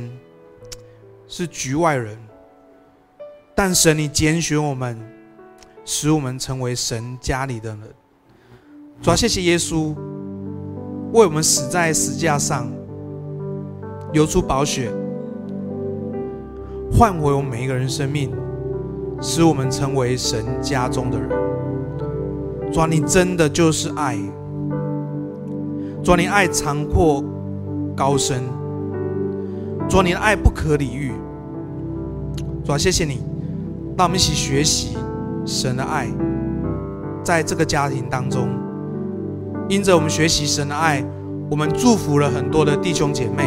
[1.28, 2.16] 是局外人，
[3.54, 4.98] 但神你拣选我们，
[5.84, 7.94] 使我们成为神家里的人。
[9.02, 9.94] 主要谢谢耶稣
[11.12, 12.66] 为我们死在十架上，
[14.12, 14.90] 流出宝血，
[16.92, 18.30] 换回我们每一个人生命。
[19.18, 21.30] 使我们成为神家中的人。
[22.70, 24.14] 主啊，你真的就是爱。
[26.04, 27.24] 主啊，你爱长阔
[27.96, 28.42] 高深。
[29.88, 31.12] 主啊，你的爱不可理喻。
[32.62, 33.22] 主啊，谢谢你，
[33.96, 34.98] 让我们一起学习
[35.46, 36.08] 神的爱，
[37.24, 38.50] 在这个家庭当中，
[39.68, 41.04] 因着我们学习神的爱，
[41.50, 43.44] 我们祝福了很多的弟兄姐妹。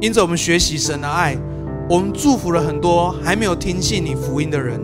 [0.00, 1.36] 因着我们学习神的爱。
[1.86, 4.80] 我们祝福了很多还没有听信你福音的人，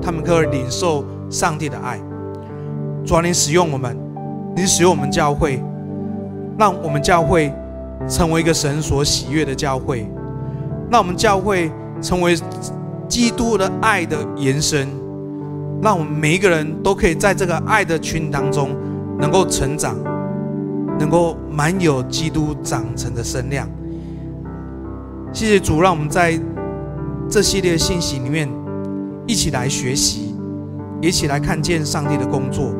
[0.00, 2.00] 他们可以领受上帝的爱。
[3.04, 3.94] 主啊，你使用我们，
[4.56, 5.62] 你使用我们教会，
[6.58, 7.52] 让我们教会
[8.08, 10.10] 成为一个神所喜悦的教会，
[10.90, 12.34] 让我们教会成为
[13.06, 14.88] 基督的爱的延伸，
[15.82, 18.70] 让我们每一个人都可以在这个爱的群当中
[19.20, 19.96] 能够成长，
[20.98, 23.68] 能够满有基督长成的身量。
[25.32, 26.38] 谢谢主，让我们在
[27.28, 28.48] 这系列信息里面
[29.26, 30.34] 一起来学习，
[31.00, 32.72] 一起来看见上帝的工作。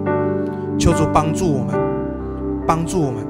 [0.78, 1.74] 求主帮助我们，
[2.66, 3.22] 帮助我们，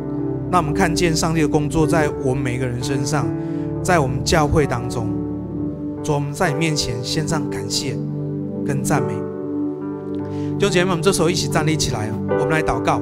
[0.53, 3.27] 让我们看见上帝的工作在我们每一个人身上，
[3.83, 5.09] 在我们教会当中。
[6.03, 7.97] 主，我们在你面前献上感谢
[8.65, 9.30] 跟赞美。
[10.61, 13.01] 弟兄姐妹们，我们这时候一起站立起来，我们来祷告，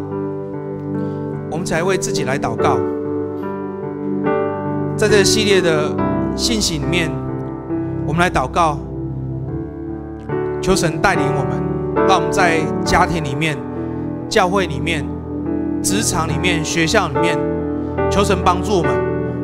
[1.50, 2.78] 我们才为自己来祷告。
[4.96, 5.90] 在这个系列的。
[6.36, 7.10] 信息里面，
[8.06, 8.78] 我们来祷告，
[10.62, 13.58] 求神带领我们，让我们在家庭里面、
[14.28, 15.04] 教会里面、
[15.82, 17.36] 职场里面、学校里面，
[18.08, 18.92] 求神帮助我们。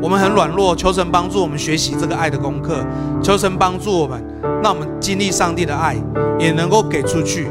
[0.00, 2.76] 我们很软弱，求神帮助我们学习这个爱的功课。
[3.20, 4.24] 求神帮助我们，
[4.62, 5.96] 让我们经历上帝的爱，
[6.38, 7.48] 也能够给出去，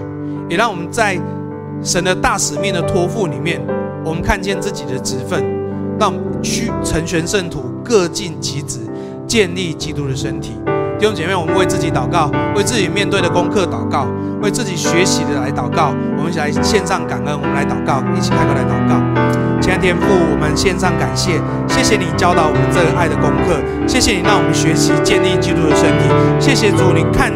[0.50, 1.20] 也让我们在
[1.82, 3.62] 神的大使命的托付里面，
[4.04, 5.44] 我们看见自己的职分，
[6.00, 8.80] 让去成全圣徒，各尽其职。
[9.26, 10.52] 建立基督的身体，
[11.00, 14.06] 弟兄姐妹，我们为自己祷告，为自己面对的功课祷告，
[14.44, 15.96] 为自己学习的来祷告。
[16.18, 19.00] 我们一起来献上感恩，我们来祷告，一起开口来祷告。
[19.60, 23.58] 亲爱的天父，我们献上感谢，谢谢你教导我们这个爱的功课，
[23.88, 26.06] 谢谢你让我们学习建立基督的身体，
[26.38, 27.32] 谢谢主，你看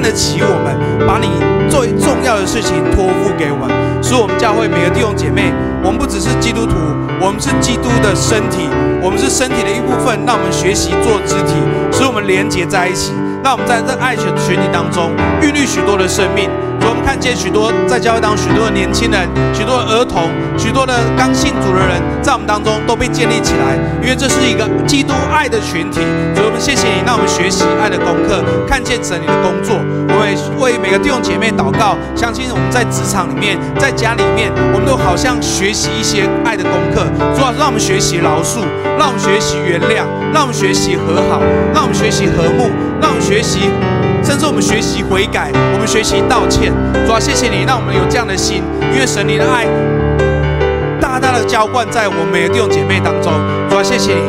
[0.00, 0.72] 看得起我们，
[1.06, 1.28] 把你
[1.68, 3.68] 最重要的事情托付给我们，
[4.02, 5.52] 所以我们教会每个弟兄姐妹，
[5.84, 6.72] 我们不只是基督徒，
[7.20, 8.64] 我们是基督的身体。
[9.04, 11.52] 我们是身体的一部分，让我们学习做肢体，
[11.92, 13.12] 使我们连结在一起。
[13.44, 15.12] 让我们在这爱的群体当中
[15.44, 16.48] 孕育许多的生命，
[16.80, 26.00] 所以，我们看见许多在教会当中许多的年轻人、许多的儿童、许多的刚信主的人，在我们当中都被建立起来，因为这是一个基督爱的群体。
[26.34, 29.76] 主，我们谢谢你，让我们学习爱的功课，看见神你的工作。
[30.08, 37.04] 我们为每个弟兄姐妹祷告，相信我们在职场里面、在家里面，我们都好像学习一些爱的功课。
[37.36, 38.64] 主啊，让我们学习饶恕，
[38.98, 41.40] 让我们学习原谅，让我们学习和好，
[41.74, 43.68] 让我们学习和睦，让我们学习。
[44.22, 46.72] 甚至我们学习悔改，我们学习道歉。
[47.06, 48.62] 主啊，谢谢你，让我们有这样的心，
[48.92, 49.66] 因为神你的爱
[51.00, 53.32] 大大的浇灌在我们每个弟兄姐妹当中。
[53.68, 54.22] 主啊，谢谢你，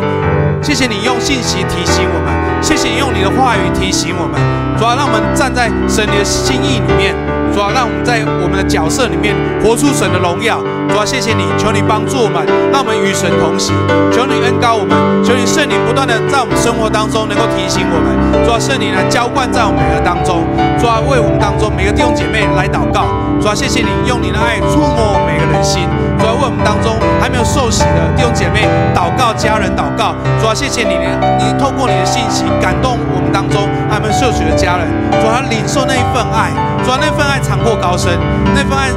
[0.64, 2.34] 谢谢你用信息提醒我们，
[2.64, 4.40] 谢谢你用你的话语提醒我们。
[4.80, 7.31] 主啊，让我们站在神你的心意里面。
[7.54, 10.60] 主啊，让我们在我们的角色里面活出神的荣耀。
[10.90, 13.76] 主啊，谢谢你，求你帮助我们，让我们与神同行。
[14.12, 18.12] 求你恩高我们，求你圣灵不断的在我们生活当中能够提醒我们。
[18.44, 20.44] 主啊，圣灵来浇灌在我们每个当中。
[20.80, 23.06] 主啊，为我们当中每个弟兄姐妹来祷告。
[23.40, 25.88] 主啊，谢谢你用你的爱触摸我们每个人心。
[26.20, 30.16] 主啊，为我们当中还没有受洗的弟兄姐妹祷告，家人祷告。
[30.42, 30.98] 主啊，谢谢你，
[31.40, 34.88] 你透过你的信息感动我当中还没有受洗的家人。
[35.22, 36.52] 主啊，领受那一份爱。
[36.84, 38.12] 主啊，那份爱长过高深，
[38.54, 38.90] 那份爱，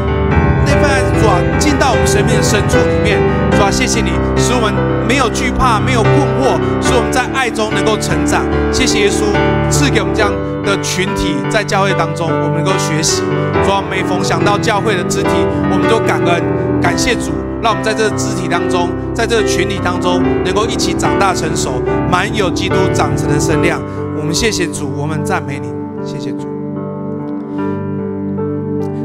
[0.66, 3.18] 那份爱，主啊，进到我们生命的深处里面。
[3.52, 4.72] 主啊，谢谢你，使我们
[5.06, 8.42] 没有惧怕，没有困惑，使我们在爱中能够成长。
[8.72, 9.24] 谢谢耶稣
[9.70, 10.32] 赐给我们这样
[10.64, 13.22] 的群体，在教会当中，我们能够学习。
[13.64, 15.30] 主啊，每逢想到教会的肢体，
[15.70, 16.42] 我们都感恩，
[16.80, 17.32] 感谢主，
[17.62, 23.80] 让我们在这个肢体当中，在这个群体当中，能够一起长大成熟，满有基督长成的身量。
[24.24, 25.68] 我们谢谢主，我们赞美你，
[26.02, 26.48] 谢谢主。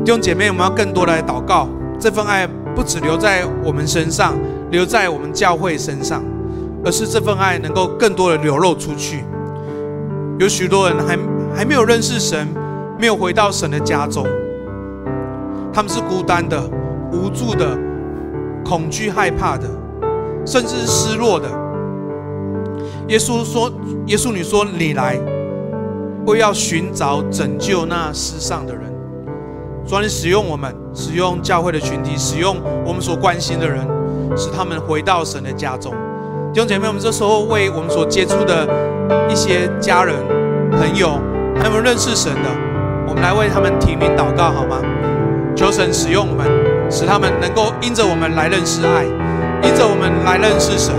[0.06, 1.68] 弟兄姐妹，我们要更多的来祷告，
[2.00, 4.34] 这份爱不只留在我们身上，
[4.72, 6.24] 留在我们教会身上，
[6.86, 9.26] 而是这份爱能够更多的流露出去。
[10.40, 11.20] 有许多人还
[11.54, 12.48] 还没有认识神，
[12.98, 14.26] 没有回到神的家中，
[15.74, 16.64] 他们是孤单的、
[17.12, 17.78] 无助的、
[18.64, 19.68] 恐惧害怕的，
[20.46, 21.50] 甚至是失落的。
[23.10, 23.72] 耶稣说
[24.06, 25.20] ：“耶稣，你说你来，
[26.28, 28.84] 为要寻找拯救那世上的人。”
[29.84, 33.80] 主，你使用我们，使用教会的群体，使用我们所关心的人，
[34.38, 35.92] 使他们回到神的家中。
[36.54, 38.68] 弟兄姐妹，我们这时候为我们所接触的
[39.28, 40.16] 一些家人、
[40.70, 41.20] 朋友，
[41.58, 42.50] 还有没有认识神的，
[43.08, 44.78] 我们来为他们提名祷告，好吗？
[45.56, 46.46] 求神使用我们，
[46.92, 49.04] 使他们能够因着我们来认识爱，
[49.64, 50.94] 因着我们来认识神。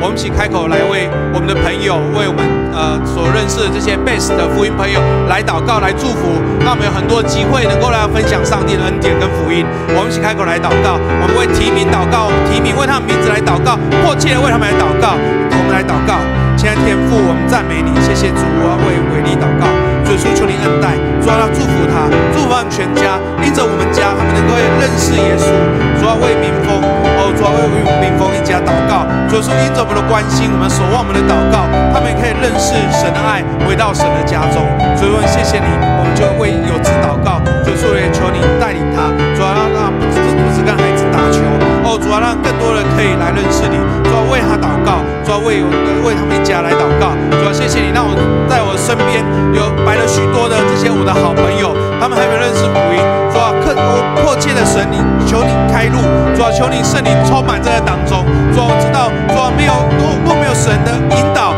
[0.00, 9.64] 我们一起开口来为我们的朋友，为我们呃所认识的这些 best 的福音朋友来祷告，来祝福，让我们有很多机会能够来分享上帝的恩典跟福音。
[9.96, 15.16] 我们一起开口来祷告，我们为提名祷告，提名为他们名字来祷告，迫切的为他们来祷告。
[15.16, 16.20] 我们来祷告，
[16.56, 19.64] 亲爱的天父，我们赞美你，谢谢主，我要为伟力祷告，
[20.06, 25.50] 主耶稣求你恩待，主要祝福他，祝福他们全家，因着我们家，他们能够认识耶稣，
[25.98, 27.66] 主要为民风，哦，主要为
[27.98, 29.02] 民风一家祷告。
[29.26, 34.62] 主说，因着我们的关心，我们守望我们的祷告，他们也可以认识神的爱，回到神的家中。
[34.94, 35.66] 所以说，谢谢你，
[35.98, 36.54] 我们就会
[48.76, 53.00] 身边有摆了许多的这些我的好朋友，他们还没有认识福音。
[53.32, 55.98] 主要刻我迫切的神，灵求你开路，
[56.34, 58.24] 主要求你圣灵充满这个当中。
[58.52, 59.10] 主要我知道。
[59.36, 61.52] 说没有，若若没有神的引导，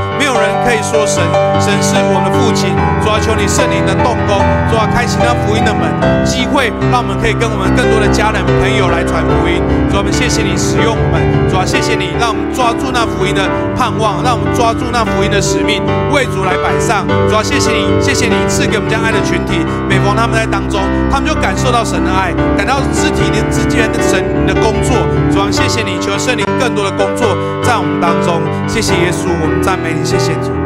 [0.69, 1.25] 可以说神，
[1.57, 2.69] 神是我们的父亲。
[3.01, 4.37] 主要求你圣灵的动工，
[4.69, 5.89] 主要开启那福音的门，
[6.29, 9.64] 机会让我们可以跟我们更多的家人朋友来传福音。
[9.89, 11.16] 主要我们谢谢你使用我们，
[11.49, 15.81] 主要谢谢你让我们抓住那福音的盼望，让我们抓住那福音的使命，
[16.12, 17.09] 为主来摆上。
[17.25, 24.93] 主要谢谢你，谢谢你赐给我们这样爱的群体，每逢他们在当中，他们就感受到神的爱，感到肢体的之间的神的工作。
[25.33, 27.33] 主要谢谢你，求圣灵更多的工作
[27.64, 28.45] 在我们当中。
[28.69, 30.58] 谢谢耶稣，我们赞美你，谢谢主。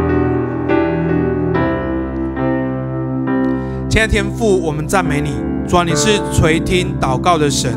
[3.93, 5.33] 亲爱的天父，我们赞美你，
[5.69, 7.71] 主啊，你是垂听祷告的神，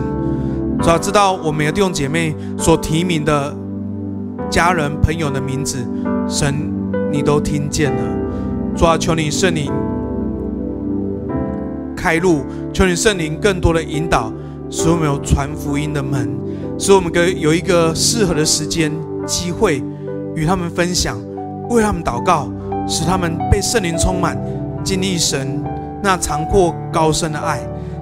[0.81, 3.53] 主啊，知道我们的弟兄姐妹所提名的
[4.49, 5.85] 家人朋友的名字，
[6.25, 6.55] 神
[7.11, 8.01] 你都听见了，
[8.77, 9.69] 主啊，求你圣灵
[11.97, 14.31] 开路，求你圣灵更多的引导，
[14.69, 16.29] 使我们有传福音的门，
[16.79, 18.89] 使我们可以有一个适合的时间
[19.25, 19.83] 机会
[20.33, 21.17] 与他们分享，
[21.69, 22.49] 为他们祷告，
[22.87, 24.41] 使他们被圣灵充满，
[24.81, 25.61] 经历神。
[26.05, 27.59] 那长阔高深的爱，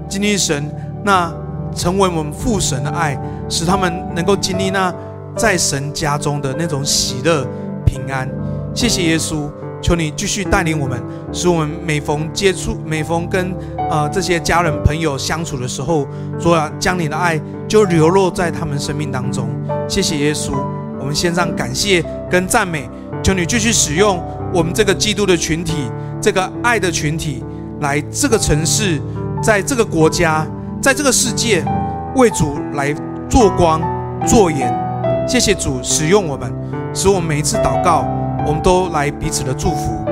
[0.09, 0.69] 经历神
[1.05, 1.33] 那
[1.73, 4.93] 成为我们父神的爱，使他们能够经历那
[5.37, 7.47] 在神家中的那种喜乐
[7.85, 8.29] 平安。
[8.75, 9.49] 谢谢耶稣，
[9.81, 11.01] 求你继续带领我们，
[11.31, 13.55] 使我们每逢接触、每逢跟
[13.89, 16.05] 呃这些家人朋友相处的时候，
[16.37, 17.39] 主啊，将你的爱
[17.69, 19.47] 就流落在他们生命当中。
[19.87, 20.51] 谢谢耶稣，
[20.99, 22.89] 我们献上感谢跟赞美。
[23.23, 24.21] 求你继续使用
[24.53, 25.89] 我们这个基督的群体，
[26.21, 27.41] 这个爱的群体，
[27.83, 28.99] 来这个城市，
[29.43, 30.47] 在这个国家，
[30.81, 31.63] 在这个世界，
[32.15, 32.95] 为主来
[33.29, 33.81] 做光
[34.25, 34.73] 做盐。
[35.27, 36.51] 谢谢主使用我们，
[36.93, 38.07] 使我们每一次祷告，
[38.47, 40.03] 我们都来彼此的祝福，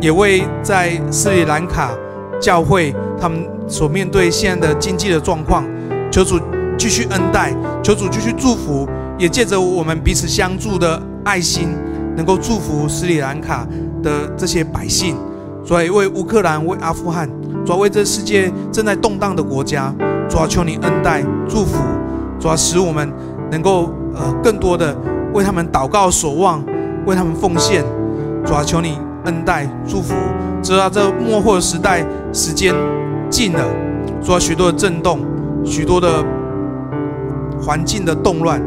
[0.00, 1.92] 也为在斯里兰卡
[2.40, 5.64] 教会他们所面对现在的经济的状况，
[6.10, 6.38] 求主
[6.76, 11.68] 继续恩待，求主继续祝福，也借着我们彼此相助的爱心。
[12.16, 13.64] 能够祝福斯里兰卡
[14.02, 15.16] 的这些百姓，
[15.64, 17.28] 所以为乌克兰、为阿富汗，
[17.64, 19.94] 主要为这世界正在动荡的国家，
[20.28, 21.78] 主要求你恩待、祝福，
[22.38, 23.12] 主要使我们
[23.50, 24.96] 能够呃更多的
[25.32, 26.64] 为他们祷告、守望，
[27.06, 27.84] 为他们奉献，
[28.44, 30.14] 主要求你恩待、祝福。
[30.62, 32.74] 知道这末后的时代时间
[33.28, 33.64] 近了，
[34.22, 35.20] 主要许多的震动、
[35.64, 36.24] 许多的
[37.60, 38.60] 环境的动乱，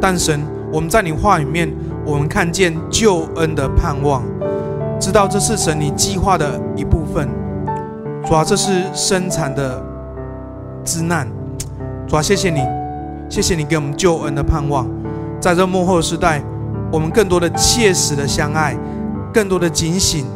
[0.00, 0.40] 但神，
[0.72, 1.72] 我们在你话里面。
[2.02, 4.24] 我们看见救恩的盼望，
[5.00, 7.28] 知道这是神你计划的一部分。
[8.24, 9.82] 主啊，这是生产的
[10.84, 11.26] 之难。
[12.06, 12.60] 主啊，谢谢你，
[13.28, 14.86] 谢谢你给我们救恩的盼望。
[15.40, 16.42] 在这幕后的时代，
[16.92, 18.76] 我们更多的切实的相爱，
[19.32, 20.26] 更多的警醒、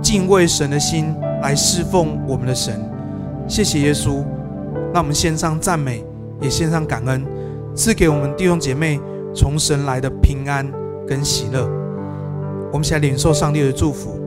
[0.00, 1.12] 敬畏神的心
[1.42, 2.80] 来侍奉我们的神。
[3.48, 4.22] 谢谢耶稣，
[4.94, 6.04] 让我们献上赞美，
[6.40, 7.26] 也献上感恩，
[7.74, 9.00] 赐给我们弟兄姐妹。
[9.34, 10.66] 从神来的平安
[11.06, 11.68] 跟喜乐，
[12.72, 14.20] 我们现在领受上帝的祝福。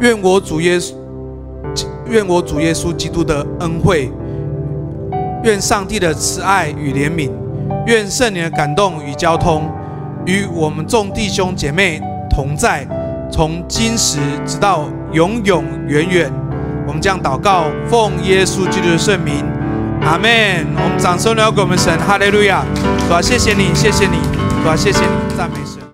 [0.00, 0.94] 愿我主耶稣，
[2.06, 4.10] 愿我主耶稣基督的恩惠，
[5.44, 7.30] 愿上帝的慈爱与怜悯，
[7.86, 9.70] 愿圣灵的感动与交通，
[10.26, 12.86] 与我们众弟兄姐妹同在，
[13.30, 16.32] 从今时直到永永远远。
[16.86, 19.44] 我们将祷告，奉耶稣基督的圣名。
[20.02, 20.66] 阿门！
[20.74, 22.64] 我们掌声留给我们神，哈利路亚！
[23.06, 24.16] 主啊，谢谢你，谢谢你，
[24.64, 25.82] 主啊，谢谢你，赞美神。